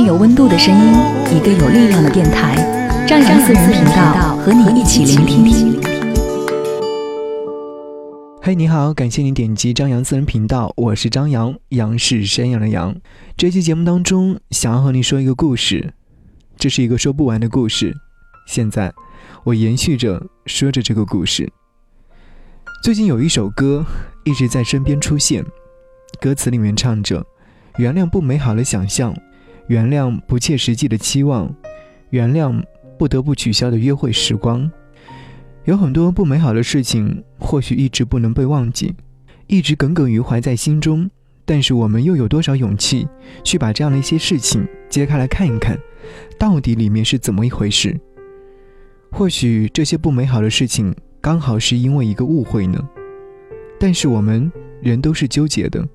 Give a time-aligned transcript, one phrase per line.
[0.00, 0.92] 有温度的声音，
[1.36, 2.54] 一个有力量的电台，
[3.06, 5.78] 张扬私人频道和你一起聆听。
[8.40, 12.96] 嘿，你好，感谢你点击张扬私人频道，我是张扬，杨是山羊的羊。
[13.36, 15.92] 这期节目当中，想要和你说一个故事，
[16.56, 17.94] 这是一个说不完的故事。
[18.46, 18.92] 现在，
[19.44, 21.50] 我延续着说着这个故事。
[22.82, 23.84] 最近有一首歌
[24.24, 25.44] 一直在身边出现，
[26.20, 27.26] 歌词里面唱着
[27.76, 29.14] ：“原谅不美好的想象。”
[29.68, 31.54] 原谅不切实际的期望，
[32.10, 32.62] 原谅
[32.98, 34.70] 不得不取消的约会时光，
[35.64, 38.94] 有很多不美好的事情，或许一直不能被忘记，
[39.46, 41.08] 一直耿耿于怀在心中。
[41.44, 43.08] 但是我们又有多少勇气
[43.42, 45.78] 去把这样的一些事情揭开来看一看，
[46.38, 47.98] 到底里面是怎么一回事？
[49.10, 52.78] 或许这些不美好的事情刚好是因为一个误会呢？
[53.80, 54.50] 但是我们
[54.82, 55.86] 人都是纠结的，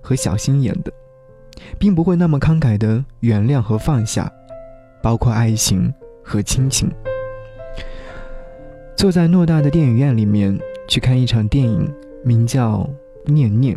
[0.00, 0.92] 和小心眼的。
[1.78, 4.30] 并不会那么慷慨的原谅和放下，
[5.02, 6.90] 包括爱情和亲情。
[8.96, 11.92] 坐在偌大的电影院里面去看一场电影，
[12.24, 12.88] 名叫
[13.32, 13.76] 《念念》。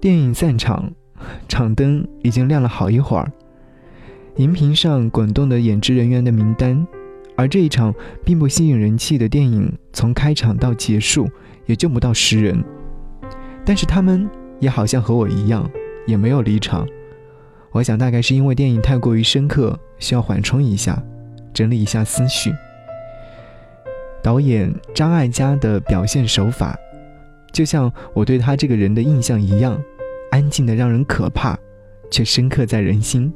[0.00, 0.90] 电影散场，
[1.48, 3.30] 场灯已经亮了好一会儿，
[4.36, 6.86] 荧屏上滚动的演职人员的名单。
[7.36, 7.94] 而这一场
[8.24, 11.28] 并不吸引人气的电影，从开场到结束
[11.66, 12.62] 也就不到十人。
[13.64, 15.70] 但是他们也好像和我一样，
[16.06, 16.86] 也没有离场。
[17.72, 21.00] 我想，大概是因为电影太过于深刻，需要缓冲一下，
[21.54, 22.52] 整理一下思绪。
[24.22, 26.76] 导演张艾嘉的表现手法，
[27.52, 29.80] 就像我对他这个人的印象一样，
[30.32, 31.56] 安静的让人可怕，
[32.10, 33.32] 却深刻在人心。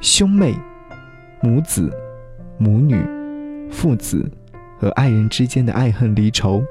[0.00, 0.54] 兄妹、
[1.40, 1.88] 母子、
[2.58, 3.00] 母女、
[3.70, 4.28] 父子
[4.78, 6.62] 和爱人之间的爱恨离愁，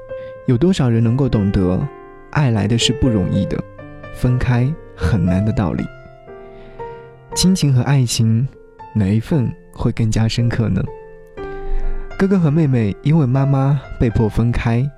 [0.46, 1.80] 有多少人能够懂得？
[2.32, 3.58] 爱来的是不容易的，
[4.12, 4.72] 分开。
[5.00, 5.84] 很难的道理。
[7.34, 8.46] 亲情和爱情，
[8.94, 10.82] 哪一份会更加深刻呢？
[12.18, 14.88] 哥哥和妹妹因为妈妈被迫分开，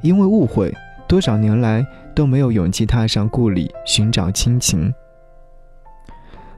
[0.00, 0.72] 因为误会，
[1.08, 4.92] 多少年来都没有勇气踏上故里寻找亲情。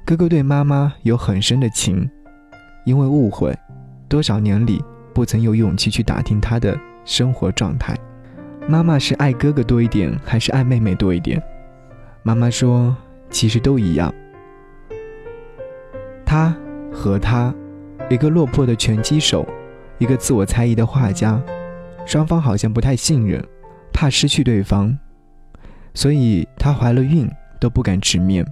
[0.04, 2.10] 哥哥对妈妈有很深的情，
[2.84, 3.56] 因为误会，
[4.08, 4.84] 多少年里
[5.14, 7.96] 不曾有勇气去打听她的生活状态。
[8.68, 11.42] 妈妈是爱哥哥多一点，还是爱妹妹多一点？
[12.22, 12.94] 妈妈说
[13.30, 14.12] ：“其实都一样。
[16.26, 16.54] 他
[16.92, 17.52] 和他，
[18.10, 19.46] 一个落魄的拳击手，
[19.98, 21.40] 一个自我猜疑的画家，
[22.04, 23.42] 双方好像不太信任，
[23.92, 24.96] 怕失去对方，
[25.94, 27.28] 所以她怀了孕
[27.58, 28.46] 都不敢直面，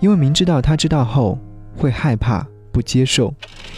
[0.00, 1.38] 因为明知道他知道后
[1.76, 3.32] 会害怕不接受。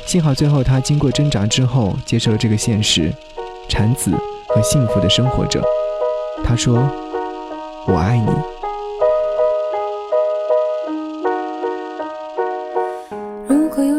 [0.07, 3.13] 幸好最后他经过挣扎之后接受了这个现实，
[3.69, 4.13] 产子
[4.49, 5.61] 和幸福的生活着。
[6.45, 6.89] 他说
[7.89, 8.31] ：‘我爱你。’”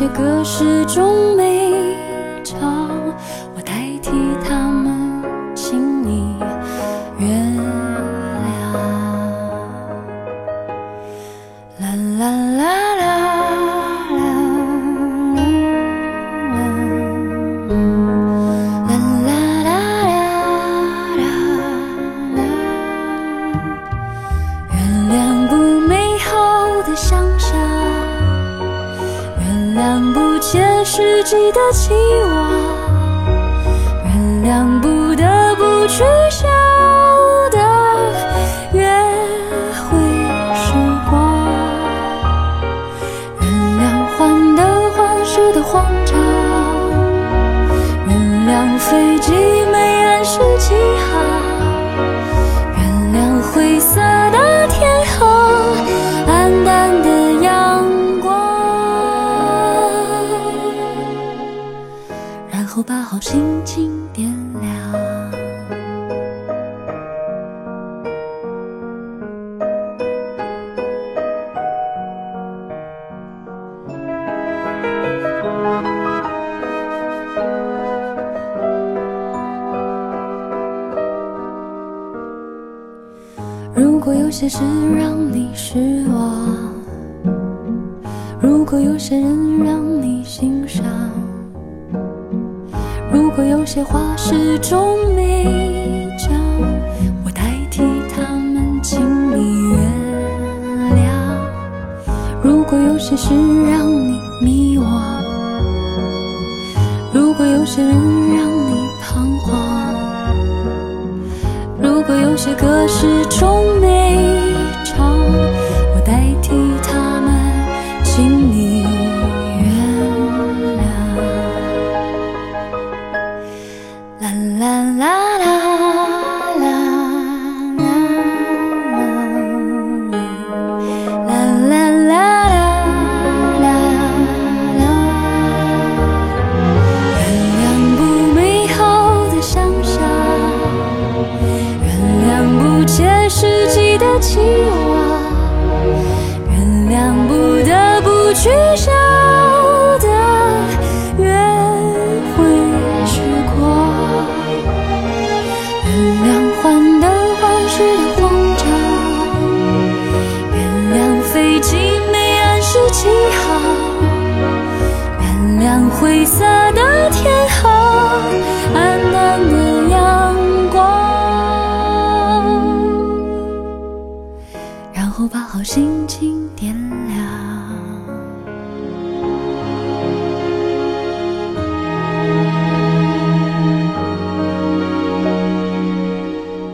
[0.00, 1.89] 些歌始终没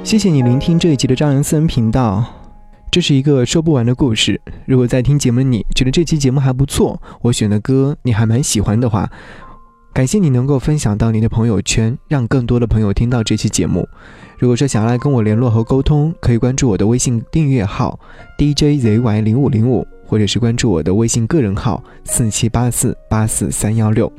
[0.06, 2.24] 谢谢你聆听这一集的张扬私人频道。
[2.92, 4.40] 这是一个说不完的故事。
[4.64, 9.10] 如果在听节目的你觉得这期节目还不错，我选的歌你还蛮喜欢的话，
[9.92, 13.84] 感谢你能够分享到你的朋友圈，让更多的朋友听到这期节目。
[14.38, 17.98] 如果说想要来跟我联络和沟通，可以关注我的微信订阅号
[18.38, 24.12] DJZY 零五零五，或者是关注我的微信个人号四七八四八四三幺六。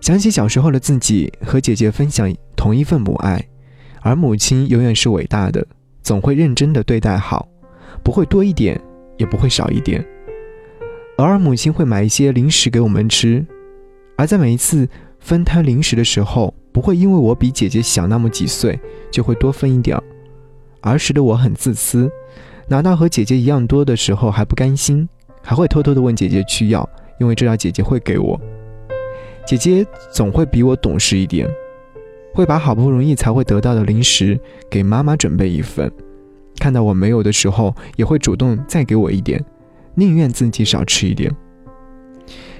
[0.00, 3.44] 想起小时候的自己，和姐姐分享同一份母爱。
[4.04, 5.66] 而母亲永远是伟大的，
[6.02, 7.48] 总会认真的对待好，
[8.02, 8.78] 不会多一点，
[9.16, 10.04] 也不会少一点。
[11.16, 13.42] 偶尔母亲会买一些零食给我们吃，
[14.18, 14.86] 而在每一次
[15.20, 18.78] 分摊零食的时候，不会因为我比姐姐小那么几岁，
[19.10, 20.02] 就会多分一点儿。
[20.82, 22.10] 儿时的我很自私，
[22.68, 25.08] 拿到和姐姐一样多的时候还不甘心，
[25.40, 26.86] 还会偷偷的问姐姐去要，
[27.18, 28.38] 因为知道姐姐会给我。
[29.46, 31.48] 姐姐总会比我懂事一点。
[32.34, 34.38] 会把好不容易才会得到的零食
[34.68, 35.90] 给妈妈准备一份，
[36.58, 39.42] 看到我没有的时候，也会主动再给我一点，
[39.94, 41.32] 宁愿自己少吃一点。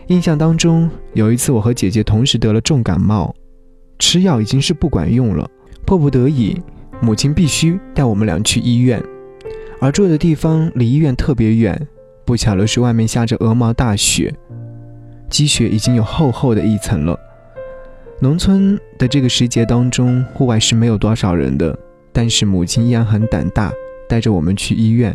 [0.07, 3.35] 印象当中，有一次我和姐姐同时得了重感冒，
[3.99, 5.51] 吃药已经是不管用了，
[5.85, 6.57] 迫不得已，
[7.01, 9.03] 母亲必须带我们俩去医院，
[9.81, 11.89] 而住的地方离医院特别远，
[12.25, 14.33] 不巧的是外面下着鹅毛大雪，
[15.29, 17.19] 积雪已经有厚厚的一层了。
[18.25, 21.79] 农村的这个时节当中，户外是没有多少人的，
[22.11, 23.71] 但是母亲依然很胆大，
[24.09, 25.15] 带着我们去医院。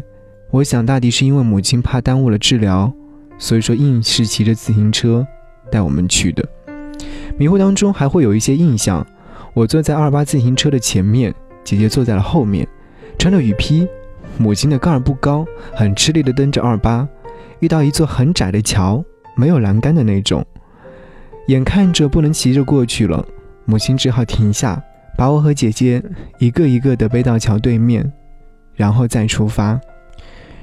[0.51, 2.93] 我想大抵是因为母亲怕耽误了治疗，
[3.39, 5.25] 所以说硬是骑着自行车
[5.71, 6.47] 带我们去的。
[7.35, 9.03] 迷糊当中还会有一些印象，
[9.55, 12.67] 我坐在二八自行车的前面，姐姐坐在了后面，
[13.17, 13.87] 穿着雨披，
[14.37, 17.09] 母亲的个儿不高，很吃力的蹬着二八，
[17.59, 19.03] 遇到一座很窄的桥，
[19.35, 20.45] 没有栏杆的那种。
[21.49, 23.25] 眼看着不能骑着过去了，
[23.65, 24.79] 母亲只好停下，
[25.17, 25.99] 把我和姐姐
[26.37, 28.13] 一个一个的背到桥对面，
[28.75, 29.79] 然后再出发。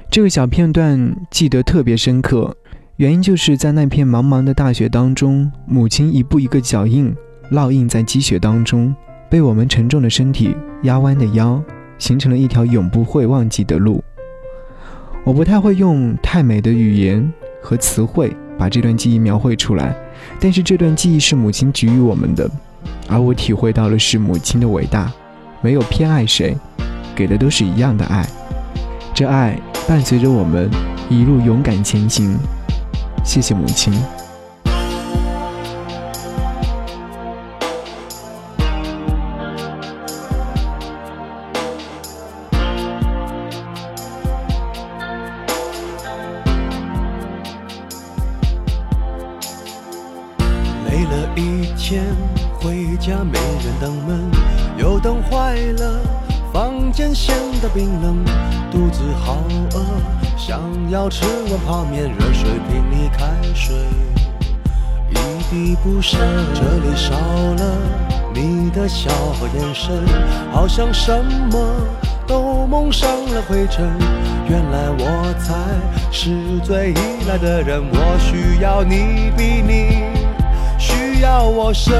[0.09, 2.55] 这个小片段记得特别深刻，
[2.95, 7.13] 原因就是在那片茫茫的大雪当中，母亲一步一个脚印
[7.51, 8.95] 烙印在积雪当中，
[9.29, 11.61] 被我们沉重的身体压弯的腰，
[11.97, 14.01] 形成了一条永不会忘记的路。
[15.25, 17.29] 我不太会用太美的语言
[17.67, 19.93] 和词汇把这段记忆描绘出来。
[20.39, 22.49] 但是这段记忆是母亲给予我们的，
[23.09, 25.11] 而我体会到了是母亲的伟大，
[25.61, 26.55] 没有偏爱谁，
[27.13, 28.25] 给的都是一样的爱，
[29.13, 30.69] 这爱伴随着我们
[31.09, 32.37] 一路勇敢前行。
[33.25, 33.93] 谢谢母亲。
[61.67, 63.75] 泡面，热水瓶里开水
[65.09, 65.15] 一
[65.51, 66.17] 滴不剩，
[66.55, 67.77] 这里少了
[68.33, 70.01] 你的笑和眼神，
[70.53, 71.11] 好像什
[71.51, 71.59] 么
[72.25, 73.85] 都蒙上了灰尘。
[74.47, 75.55] 原来我才
[76.09, 80.05] 是最依赖的人，我需要你比你
[80.79, 81.93] 需要我深。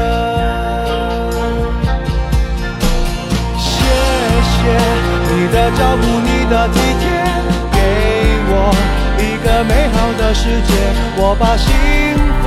[3.59, 3.83] 谢
[4.47, 4.63] 谢
[5.27, 7.05] 你的照顾，你的体贴，
[7.73, 7.77] 给
[8.49, 8.73] 我
[9.43, 10.73] 个美好的世界。
[11.17, 11.67] 我把幸
[12.41, 12.43] 福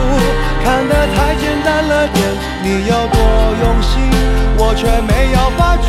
[0.63, 2.19] 看得太简单了点，
[2.63, 3.17] 你有多
[3.63, 4.11] 用心，
[4.59, 5.89] 我却没有发觉。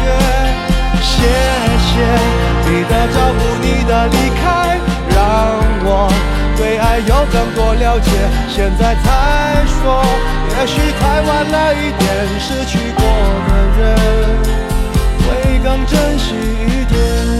[1.01, 1.21] 谢
[1.87, 1.93] 谢
[2.65, 4.79] 你的照顾，你的离开，
[5.09, 5.17] 让
[5.83, 6.09] 我
[6.57, 8.09] 对爱有更多了解。
[8.49, 10.03] 现在才说，
[10.49, 12.03] 也许太晚了一点，
[12.39, 13.01] 失去过
[13.47, 13.81] 的人
[15.19, 17.30] 会更珍惜一点。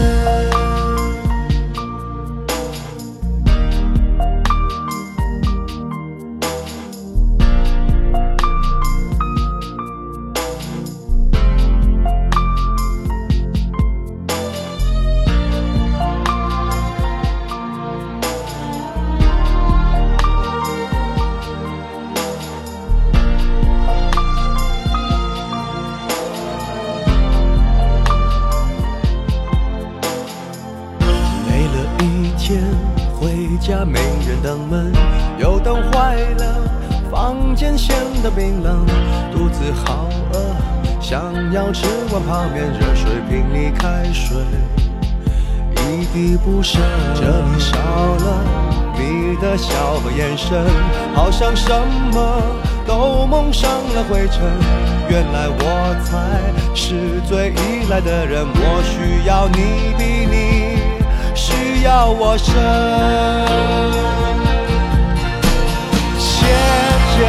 [41.12, 41.20] 想
[41.52, 44.34] 要吃碗泡面，热水瓶里开水
[45.76, 46.80] 一滴不剩
[47.14, 48.40] 这里少了
[48.96, 50.64] 你的笑和眼神，
[51.14, 51.68] 好像什
[52.14, 52.42] 么
[52.86, 54.40] 都蒙上了灰尘。
[55.10, 56.16] 原来我才
[56.74, 60.78] 是最依赖的人，我需要你比你
[61.34, 62.54] 需要我深。
[66.18, 66.46] 谢
[67.12, 67.20] 谢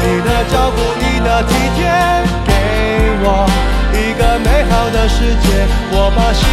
[0.00, 1.90] 你的照顾，你的体贴，
[3.28, 3.44] 我
[3.90, 6.44] 一个美好的世界，我把幸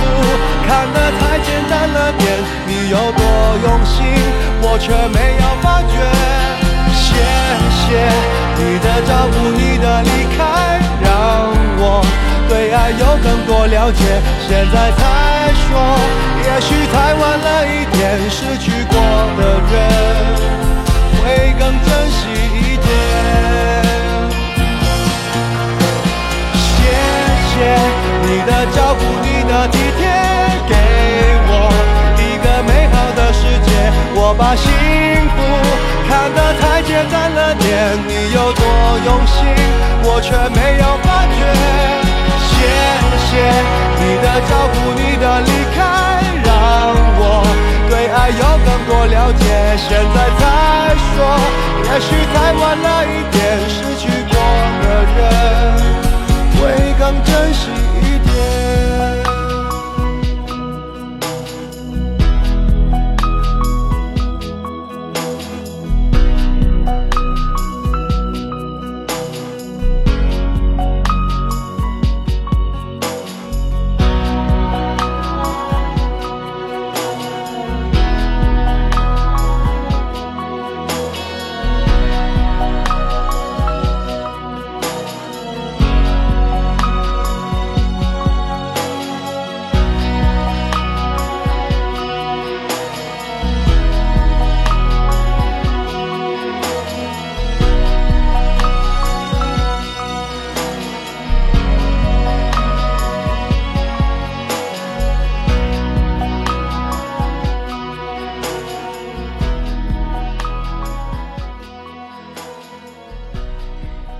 [0.64, 2.24] 看得太简单了点，
[2.66, 3.20] 你有多
[3.64, 4.08] 用心，
[4.62, 6.00] 我却没有发觉。
[6.96, 7.12] 谢
[7.76, 7.84] 谢
[8.56, 11.12] 你的照顾，你的离开，让
[11.76, 12.00] 我
[12.48, 14.00] 对爱有更多了解。
[14.48, 15.76] 现在才说，
[16.40, 18.00] 也许太晚了一点，
[18.30, 18.96] 失去过
[19.36, 19.76] 的人
[21.20, 22.18] 会更珍惜
[22.56, 22.88] 一点。
[27.58, 27.64] 谢
[28.22, 30.06] 你的照顾，你的体贴。
[30.70, 30.74] 给
[31.50, 31.52] 我
[32.22, 33.68] 一个美好的世界。
[34.14, 34.70] 我把幸
[35.34, 35.36] 福
[36.06, 38.62] 看得太简单了点，你有多
[39.04, 39.42] 用心，
[40.04, 41.38] 我却没有发觉。
[42.46, 42.54] 谢
[43.26, 43.30] 谢
[43.98, 45.82] 你的照顾，你的离开，
[46.46, 46.54] 让
[47.18, 47.42] 我
[47.90, 49.42] 对爱有更多了解。
[49.88, 50.42] 现在再
[51.10, 51.26] 说，
[51.90, 53.36] 也许太晚了一点，
[53.66, 54.38] 失去过
[54.82, 54.86] 的
[55.16, 55.18] 人
[57.08, 57.97] 想珍惜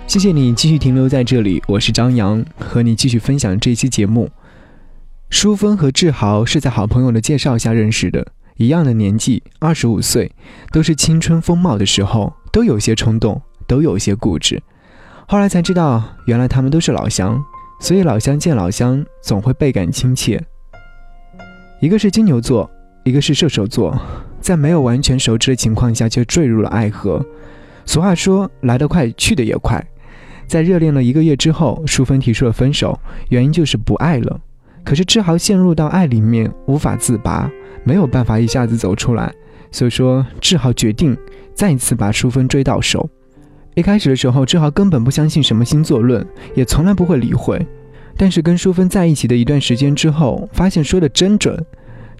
[0.08, 4.30] 谢谢你继续停留在这里，我是张扬，和你继续分享这期节目。
[5.28, 10.32] 淑芬和志豪是在好朋友的介绍下认识的，一样的年纪，二十五岁，
[10.72, 14.62] 都是青春风貌的时候，都有些冲动，都有些固执。
[15.26, 17.38] 后来才知道，原来他们都是老乡，
[17.78, 20.42] 所以老乡见老乡总会倍感亲切。
[21.82, 22.70] 一个是金牛座，
[23.04, 23.94] 一个是射手座，
[24.40, 27.22] 在没有完全熟知的情况下就坠入了爱河。
[27.84, 29.86] 俗话说，来得快，去得也快。
[30.48, 34.40] 在热恋了一个月之后，淑芬提出了分手，原因就是不爱了。
[34.82, 37.50] 可是志豪陷入到爱里面无法自拔，
[37.84, 39.30] 没有办法一下子走出来，
[39.70, 41.14] 所以说志豪决定
[41.54, 43.06] 再一次把淑芬追到手。
[43.74, 47.64] 一开始的时候，志豪根本不相信什么星座论，也从来不会理会。
[48.16, 51.62] 但是跟淑芬在一起的一段时间之后，发现说的真准。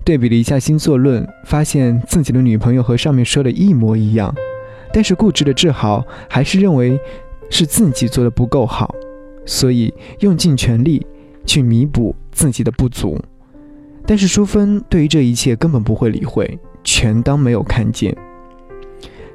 [0.05, 4.35] 对比了一下星座论，发现自己的女朋友和上面说的一模一样。
[4.93, 7.01] 但是固执的志豪还是认为。
[7.51, 8.95] 是自己做的不够好，
[9.45, 11.07] 所以用尽全力
[11.47, 13.19] 去弥补自己的不足。
[14.07, 18.17] 但是淑芬对于这一切根本不会理会，全当没有看见。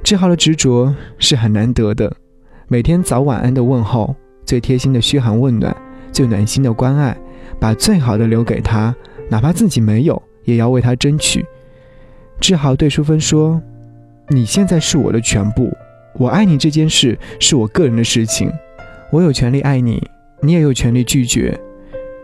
[0.04, 2.12] 志豪的执着是很难得的，
[2.68, 5.76] 每天早晚安的问候，最贴心的嘘寒问暖，
[6.12, 7.16] 最暖心的关爱，
[7.60, 8.96] 把最好的留给他，
[9.30, 11.46] 哪怕自己没有，也要为他争取。
[12.40, 13.62] 志豪对淑芬说
[14.28, 15.72] ：“你现在是我的全部，
[16.18, 18.52] 我爱你这件事是我个人的事情，
[19.12, 20.02] 我有权利爱你，
[20.42, 21.60] 你也有权利拒绝。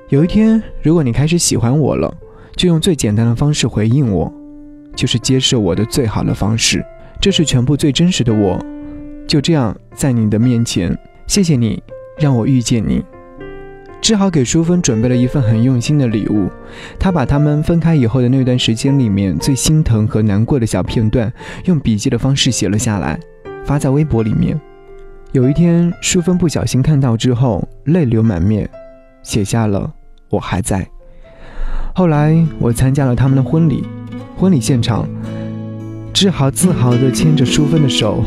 [0.09, 2.13] 有一天，如果你开始喜欢我了。”
[2.57, 4.29] 就用最简单的方式回应我，
[4.93, 6.83] 就是接受我的最好的方式。
[7.21, 8.59] 这是全部最真实的我。
[9.25, 10.93] 就这样，在你的面前，
[11.25, 11.81] 谢谢你
[12.17, 13.01] 让我遇见你。
[14.01, 16.49] 志豪给淑芬准备了一份很用心的礼物，
[16.99, 21.31] 他把他们分开以后的那段时间里面最心疼和难过的小片段，
[21.63, 23.17] 用笔记的方式写了下来，
[23.65, 24.59] 发在微博里面。
[25.31, 28.69] 有一天，淑芬不小心看到之后，泪流满面，
[29.21, 29.91] 写下了
[30.29, 30.87] “我还在”。
[31.93, 33.83] 后来我参加了他们的婚礼，
[34.37, 35.07] 婚礼现场，
[36.13, 38.23] 志豪自豪地牵着淑芬的手，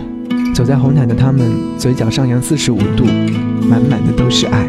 [0.54, 3.04] 走在红毯的他们，嘴角上扬四十五度，
[3.68, 4.66] 满满的都是爱。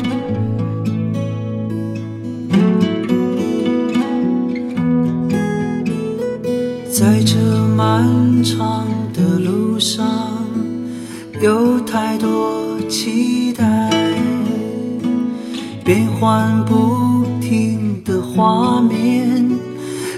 [6.91, 7.35] 在这
[7.75, 10.07] 漫长的路上，
[11.43, 13.91] 有太多期待，
[15.83, 18.01] 变幻不停。
[18.05, 19.49] 的画面，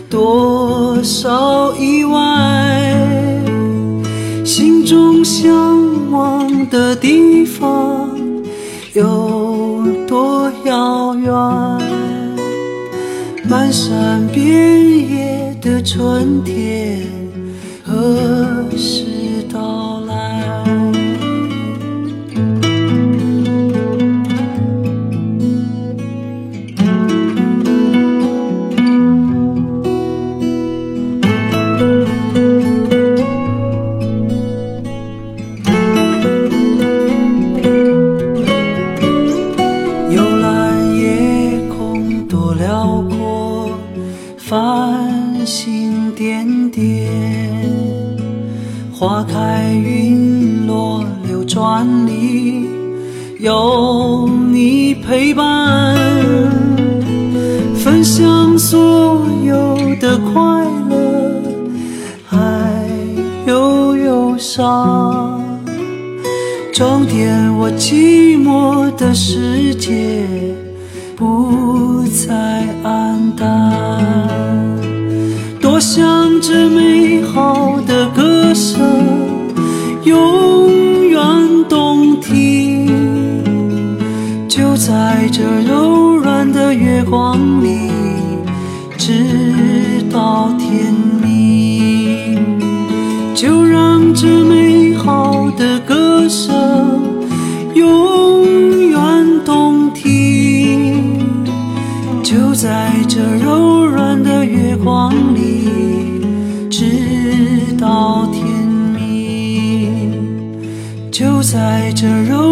[0.08, 3.00] 多少意外，
[4.44, 5.52] 心中向
[6.12, 8.10] 往的地方
[8.94, 11.34] 有多遥远？
[13.50, 17.08] 漫山遍野的春天
[17.84, 19.06] 何时
[19.52, 19.85] 到？
[53.46, 55.96] 有你陪伴，
[57.76, 60.42] 分享所有的快
[60.90, 61.44] 乐，
[62.26, 62.40] 还
[63.46, 65.40] 有忧伤，
[66.74, 70.26] 装点我寂寞的世界，
[71.16, 74.12] 不再黯淡。
[75.62, 76.04] 多想
[76.42, 78.80] 这美好的歌声，
[80.04, 80.65] 永
[84.88, 87.90] 在这柔软的月光里，
[89.00, 90.94] 直到天
[91.24, 92.60] 明，
[93.34, 97.02] 就让这美好的歌声
[97.74, 98.46] 永
[98.92, 99.00] 远
[99.44, 101.18] 动听。
[102.22, 105.68] 就在这柔软的月光里，
[106.70, 106.86] 直
[107.80, 108.46] 到天
[108.94, 110.30] 明，
[111.12, 112.45] 就在这柔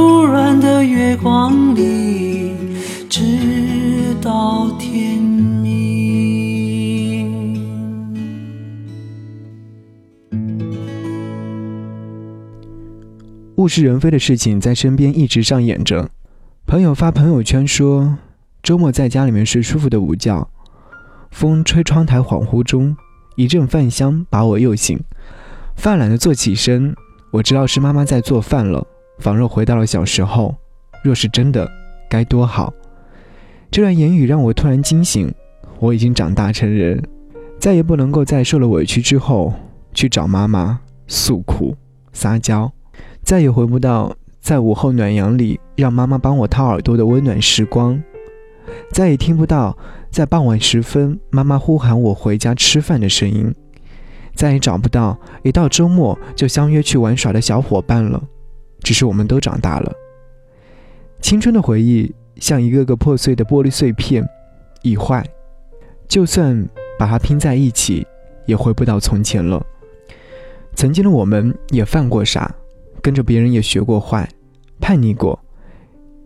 [13.63, 16.09] 物是人非的事情在身边一直上演着。
[16.65, 18.17] 朋友发朋友圈说，
[18.61, 20.49] 周末在家里面睡舒服的午觉，
[21.31, 22.93] 风吹窗台，恍惚中
[23.37, 25.01] 一阵饭香把我又醒。
[25.77, 26.93] 犯懒的坐起身，
[27.31, 28.85] 我知道是妈妈在做饭了，
[29.19, 30.53] 仿若回到了小时候。
[31.01, 31.65] 若是真的，
[32.09, 32.73] 该多好。
[33.71, 35.33] 这段言语让我突然惊醒，
[35.79, 37.01] 我已经长大成人，
[37.57, 39.53] 再也不能够在受了委屈之后
[39.93, 41.73] 去找妈妈诉苦
[42.11, 42.69] 撒娇，
[43.23, 48.01] 再也回不到在午后暖阳里让妈妈帮我掏耳朵的温暖时光，
[48.91, 49.77] 再也听不到
[50.11, 53.53] 在傍晚时分妈妈呼喊我回家吃饭的声音，
[54.35, 58.21] 再也找不到一到周末就相约去玩耍的小伙伴了。
[58.81, 59.91] 只是我们都长大了，
[61.21, 62.13] 青春的回忆。
[62.37, 64.27] 像一个个破碎的玻璃碎片，
[64.81, 65.23] 已坏，
[66.07, 68.05] 就算把它拼在一起，
[68.47, 69.63] 也回不到从前了。
[70.73, 72.53] 曾经的我们也犯过傻，
[73.03, 74.27] 跟着别人也学过坏，
[74.79, 75.39] 叛逆过，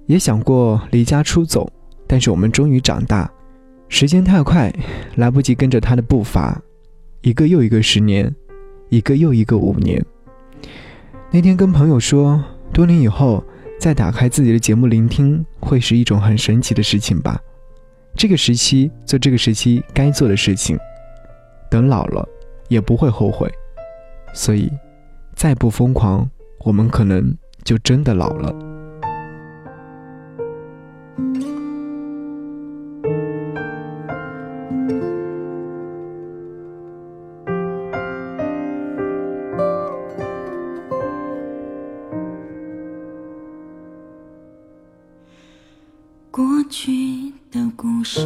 [0.05, 1.69] 也想过离家出走。
[2.07, 3.29] 但是我们终于长大，
[3.89, 4.73] 时间太快，
[5.15, 6.61] 来不及跟着他的步伐，
[7.19, 8.33] 一个又一个十年，
[8.87, 10.01] 一个又一个五年。
[11.31, 13.43] 那天跟朋友说，多年以后。
[13.79, 17.39] 再打开自己的节目聆听，会是一种很神奇的事情吧。
[18.15, 20.75] 这个时期做这个时期该做的事情，
[21.69, 22.27] 等老了
[22.69, 23.47] 也不会后悔。
[24.33, 24.67] 所以，
[25.35, 26.27] 再不疯狂，
[26.67, 28.53] 我们可能就真的老了。
[46.29, 48.19] 过去的故事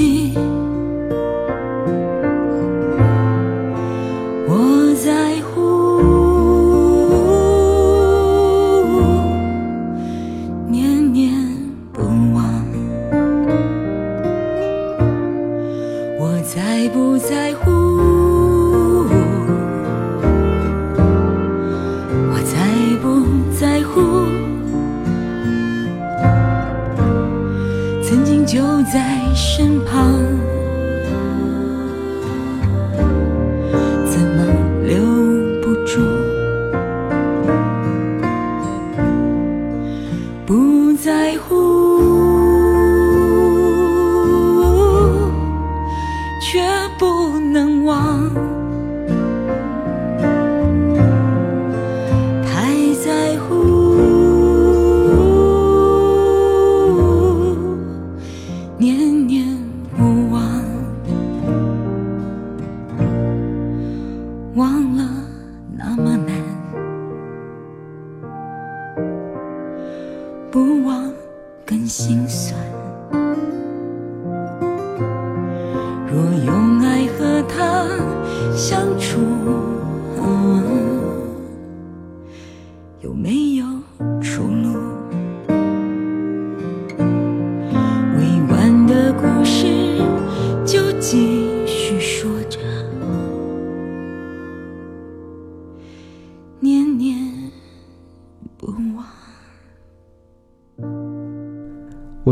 [0.00, 0.39] 你。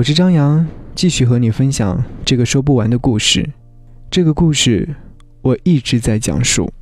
[0.09, 3.47] 是张扬，继续和你分享这个说不完的故事。
[4.11, 4.89] 这个故事
[5.43, 6.73] 我一直在讲述。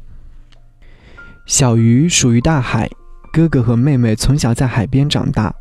[1.44, 2.88] 小鱼属于大海，
[3.32, 5.52] 哥哥和妹妹从小在海边长大，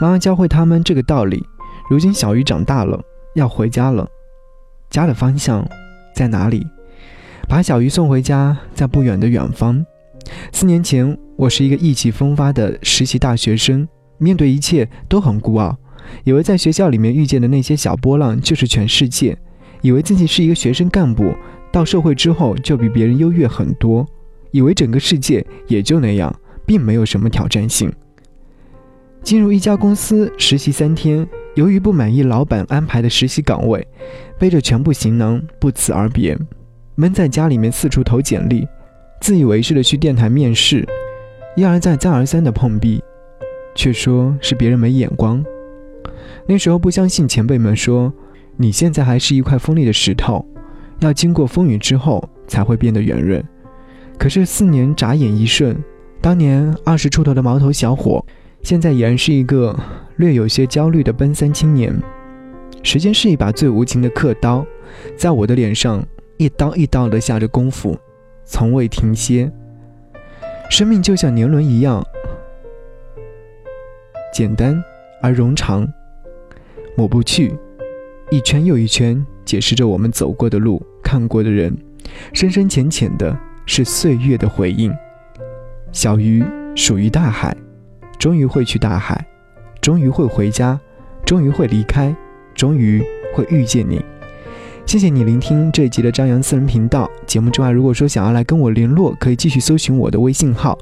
[0.00, 1.46] 妈妈教会他们这个道理。
[1.90, 2.98] 如今小鱼长大了，
[3.34, 4.08] 要回家了，
[4.88, 5.68] 家的方向
[6.14, 6.66] 在哪里？
[7.46, 9.84] 把小鱼送回家，在不远的远方。
[10.50, 15.76] 四年前，我是一个意气风发的实习大学生，面对一切都很孤傲，
[16.24, 19.36] 以为在学校里面遇见的那些小波浪就是全世界，
[19.80, 21.34] 以为自己是一个学生干部，
[21.70, 24.06] 到社会之后就比别人优越很多，
[24.50, 26.34] 以为整个世界也就那样，
[26.66, 27.92] 并没有什么挑战性。
[29.22, 33.86] 进入一家公司实习三天，由于不满意老板安排的实习岗位，
[34.38, 36.36] 背着全部行囊不辞而别，
[36.96, 38.66] 闷在家里面四处投简历，
[39.20, 40.84] 自以为是的去电台面试，
[41.54, 43.00] 一而再再而三的碰壁，
[43.76, 45.42] 却说是别人没眼光。
[46.46, 48.12] 那时候不相信前辈们说，
[48.56, 50.44] 你现在还是一块锋利的石头，
[51.00, 53.42] 要经过风雨之后才会变得圆润。
[54.18, 55.76] 可是四年眨眼一瞬，
[56.20, 58.24] 当年二十出头的毛头小伙，
[58.62, 59.76] 现在已然是一个
[60.16, 61.94] 略有些焦虑的奔三青年。
[62.82, 64.66] 时间是一把最无情的刻刀，
[65.16, 66.04] 在我的脸上
[66.36, 67.96] 一刀一刀的下着功夫，
[68.44, 69.50] 从未停歇。
[70.68, 72.04] 生命就像年轮一样，
[74.34, 74.82] 简单
[75.22, 75.86] 而冗长，
[76.94, 77.54] 抹不去，
[78.30, 81.76] 一圈又一圈，解释着我们走过的路、看过的人，
[82.32, 84.92] 深深浅浅的，是岁月的回应。
[85.90, 87.56] 小鱼属于大海，
[88.18, 89.26] 终于会去大海，
[89.80, 90.78] 终于会回家，
[91.24, 92.14] 终于会离开，
[92.54, 93.02] 终于
[93.34, 94.04] 会遇见你。
[94.84, 100.76] 谢谢你聆听这一集的张扬私人频道节目之外，如果说想要来跟我联络，可以继续搜寻我的微信号，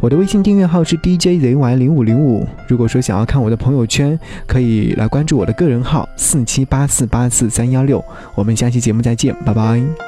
[0.00, 2.46] 我的微信订阅号是 DJZY 零五零五。
[2.68, 8.02] 如果说想要看我的朋友圈，可以来关注我的个人号四七八四八四三幺六。
[8.34, 10.07] 我们下期节目再见，拜拜。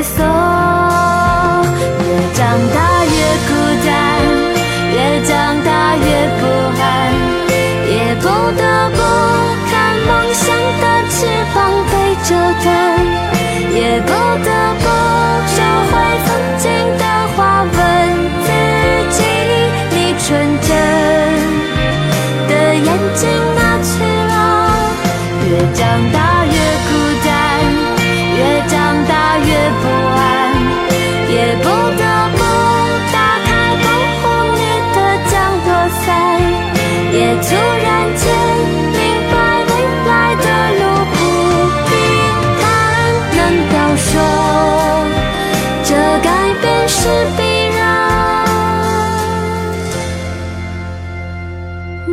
[0.00, 0.29] 会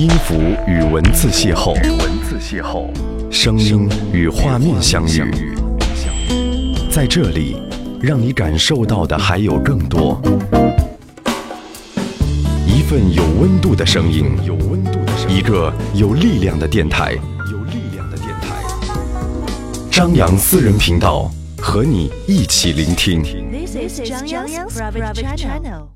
[0.00, 0.34] 音符
[0.66, 2.88] 与文字邂逅，文字邂逅，
[3.30, 5.54] 声音与画面相遇，
[6.90, 7.60] 在这里，
[8.00, 10.18] 让你感受到的还有更多。
[12.66, 17.12] 一份有温度的声音，有温度的声音，一个有力量的电台，
[17.52, 18.56] 有力量的电台。
[19.90, 23.20] 张扬私人频道，和你一起聆听。
[23.22, 25.90] This is Zhang Yang's private channel.